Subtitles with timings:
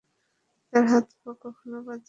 [0.73, 1.99] তার হাত -পা তখনো বাঁধা ছিল।